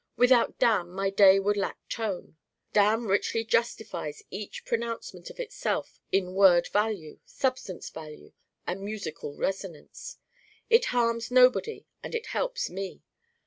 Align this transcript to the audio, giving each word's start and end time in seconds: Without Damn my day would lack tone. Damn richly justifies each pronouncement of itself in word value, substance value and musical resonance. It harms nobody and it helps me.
Without 0.17 0.57
Damn 0.57 0.91
my 0.93 1.11
day 1.11 1.39
would 1.39 1.55
lack 1.57 1.77
tone. 1.87 2.35
Damn 2.73 3.05
richly 3.05 3.43
justifies 3.43 4.23
each 4.31 4.65
pronouncement 4.65 5.29
of 5.29 5.39
itself 5.39 5.99
in 6.11 6.33
word 6.33 6.67
value, 6.69 7.19
substance 7.23 7.91
value 7.91 8.31
and 8.65 8.81
musical 8.81 9.35
resonance. 9.35 10.17
It 10.71 10.85
harms 10.85 11.29
nobody 11.29 11.85
and 12.01 12.15
it 12.15 12.25
helps 12.33 12.67
me. 12.67 13.03